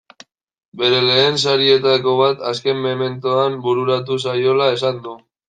[0.81, 5.17] Bere lehen sarietako bat azken mementoan bururatu zaiola esan du.